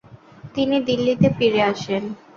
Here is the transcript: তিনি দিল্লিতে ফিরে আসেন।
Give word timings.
তিনি 0.55 0.75
দিল্লিতে 0.87 1.27
ফিরে 1.37 1.61
আসেন। 1.71 2.03